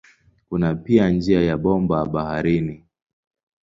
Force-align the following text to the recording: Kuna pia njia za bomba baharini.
Kuna 0.49 0.75
pia 0.75 1.09
njia 1.09 1.45
za 1.47 1.57
bomba 1.57 2.05
baharini. 2.05 2.85